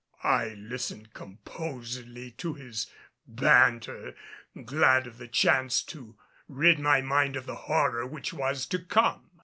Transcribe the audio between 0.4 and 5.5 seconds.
listened composedly to his banter, glad of the